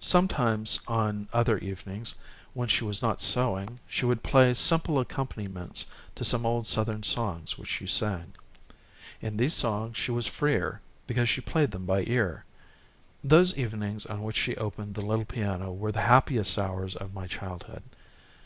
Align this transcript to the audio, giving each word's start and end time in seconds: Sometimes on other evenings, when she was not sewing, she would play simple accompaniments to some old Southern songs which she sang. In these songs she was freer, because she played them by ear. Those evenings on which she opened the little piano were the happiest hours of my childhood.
Sometimes 0.00 0.80
on 0.86 1.28
other 1.32 1.56
evenings, 1.56 2.14
when 2.52 2.68
she 2.68 2.84
was 2.84 3.00
not 3.00 3.22
sewing, 3.22 3.80
she 3.88 4.04
would 4.04 4.22
play 4.22 4.52
simple 4.52 4.98
accompaniments 4.98 5.86
to 6.14 6.24
some 6.26 6.44
old 6.44 6.66
Southern 6.66 7.02
songs 7.02 7.56
which 7.56 7.70
she 7.70 7.86
sang. 7.86 8.34
In 9.22 9.38
these 9.38 9.54
songs 9.54 9.96
she 9.96 10.10
was 10.10 10.26
freer, 10.26 10.82
because 11.06 11.30
she 11.30 11.40
played 11.40 11.70
them 11.70 11.86
by 11.86 12.02
ear. 12.02 12.44
Those 13.24 13.56
evenings 13.56 14.04
on 14.04 14.22
which 14.22 14.36
she 14.36 14.54
opened 14.58 14.94
the 14.94 15.00
little 15.00 15.24
piano 15.24 15.72
were 15.72 15.90
the 15.90 16.02
happiest 16.02 16.58
hours 16.58 16.94
of 16.94 17.14
my 17.14 17.26
childhood. 17.26 17.82